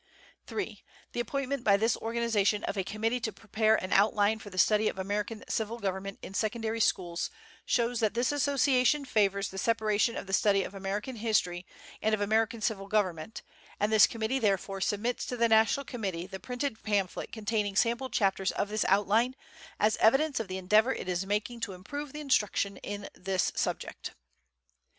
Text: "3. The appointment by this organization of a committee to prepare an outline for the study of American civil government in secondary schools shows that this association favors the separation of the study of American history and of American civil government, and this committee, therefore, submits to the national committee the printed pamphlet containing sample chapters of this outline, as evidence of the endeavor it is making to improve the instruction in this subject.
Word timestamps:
"3. 0.47 0.83
The 1.11 1.19
appointment 1.19 1.63
by 1.63 1.77
this 1.77 1.95
organization 1.97 2.63
of 2.63 2.75
a 2.75 2.83
committee 2.83 3.19
to 3.19 3.31
prepare 3.31 3.75
an 3.75 3.93
outline 3.93 4.39
for 4.39 4.49
the 4.49 4.57
study 4.57 4.87
of 4.87 4.97
American 4.97 5.43
civil 5.47 5.77
government 5.77 6.17
in 6.23 6.33
secondary 6.33 6.79
schools 6.79 7.29
shows 7.67 7.99
that 7.99 8.15
this 8.15 8.31
association 8.31 9.05
favors 9.05 9.49
the 9.49 9.59
separation 9.59 10.17
of 10.17 10.25
the 10.25 10.33
study 10.33 10.63
of 10.63 10.73
American 10.73 11.17
history 11.17 11.67
and 12.01 12.15
of 12.15 12.19
American 12.19 12.61
civil 12.61 12.87
government, 12.87 13.43
and 13.79 13.91
this 13.93 14.07
committee, 14.07 14.39
therefore, 14.39 14.81
submits 14.81 15.23
to 15.27 15.37
the 15.37 15.47
national 15.47 15.85
committee 15.85 16.25
the 16.25 16.39
printed 16.39 16.81
pamphlet 16.81 17.31
containing 17.31 17.75
sample 17.75 18.09
chapters 18.09 18.51
of 18.53 18.69
this 18.69 18.83
outline, 18.87 19.35
as 19.79 19.97
evidence 19.97 20.39
of 20.39 20.47
the 20.47 20.57
endeavor 20.57 20.91
it 20.91 21.07
is 21.07 21.27
making 21.27 21.59
to 21.59 21.73
improve 21.73 22.11
the 22.11 22.21
instruction 22.21 22.77
in 22.77 23.07
this 23.13 23.51
subject. 23.55 24.15